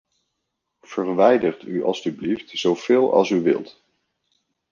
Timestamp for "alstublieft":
1.83-2.59